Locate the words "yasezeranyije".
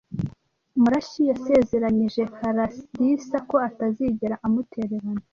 1.31-2.21